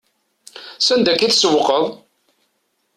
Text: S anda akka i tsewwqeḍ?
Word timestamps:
S 0.85 0.87
anda 0.93 1.09
akka 1.13 1.25
i 1.27 1.29
tsewwqeḍ? 1.31 1.85